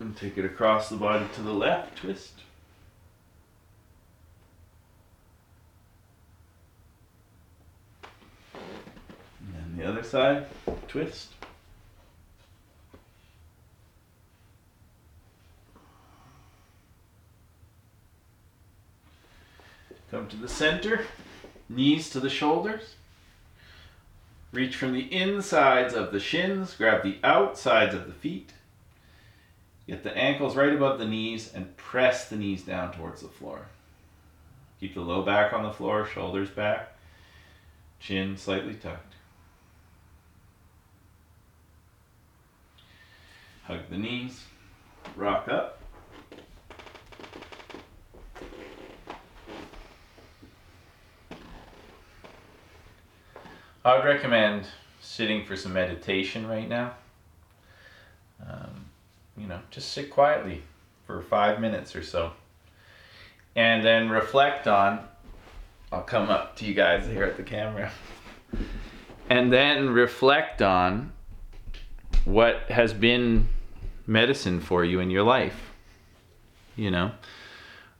[0.00, 2.32] and take it across the body to the left, twist.
[8.52, 10.46] And the other side,
[10.88, 11.28] twist.
[20.10, 21.06] Come to the center,
[21.68, 22.96] knees to the shoulders.
[24.52, 28.52] Reach from the insides of the shins, grab the outsides of the feet.
[29.86, 33.68] Get the ankles right above the knees and press the knees down towards the floor.
[34.80, 36.96] Keep the low back on the floor, shoulders back,
[37.98, 39.14] chin slightly tucked.
[43.70, 44.44] Hug the knees,
[45.16, 45.78] rock up.
[53.84, 54.66] I would recommend
[55.00, 56.92] sitting for some meditation right now.
[58.46, 58.86] Um,
[59.36, 60.62] you know, just sit quietly
[61.06, 62.32] for five minutes or so.
[63.56, 65.00] And then reflect on,
[65.90, 67.90] I'll come up to you guys here at the camera.
[69.28, 71.12] And then reflect on
[72.24, 73.48] what has been
[74.06, 75.72] medicine for you in your life.
[76.76, 77.12] You know?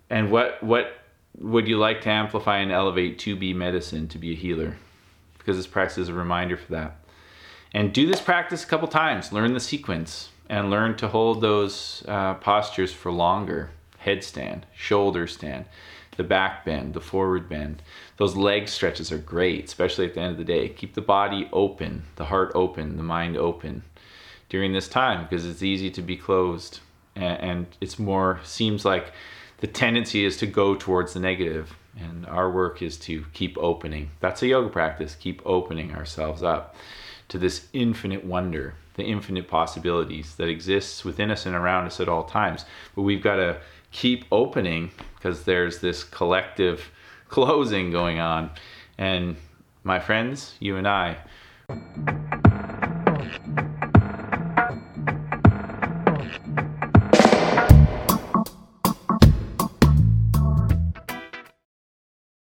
[0.09, 0.97] And what what
[1.39, 4.77] would you like to amplify and elevate to be medicine, to be a healer?
[5.41, 6.97] because this practice is a reminder for that.
[7.73, 9.33] And do this practice a couple times.
[9.33, 13.71] Learn the sequence and learn to hold those uh, postures for longer.
[14.05, 15.67] Headstand, shoulder stand,
[16.17, 17.83] the back bend, the forward bend.
[18.17, 20.69] Those leg stretches are great, especially at the end of the day.
[20.69, 23.83] Keep the body open, the heart open, the mind open
[24.51, 26.81] during this time because it's easy to be closed
[27.17, 29.13] and, and it's more seems like
[29.59, 34.11] the tendency is to go towards the negative and our work is to keep opening.
[34.21, 36.77] That's a yoga practice, keep opening ourselves up
[37.29, 42.09] to this infinite wonder, the infinite possibilities that exists within us and around us at
[42.09, 42.65] all times.
[42.95, 43.61] But we've got to
[43.93, 46.91] keep opening because there's this collective
[47.29, 48.51] closing going on.
[48.99, 49.37] And
[49.85, 51.19] my friends, you and I,